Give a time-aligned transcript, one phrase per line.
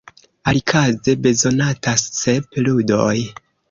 [0.51, 3.17] Alikaze bezonatas sep ludoj.